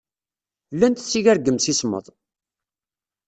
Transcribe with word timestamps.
Llant 0.73 0.99
tsigar 1.05 1.37
deg 1.37 1.47
yemsismeḍ. 1.47 2.05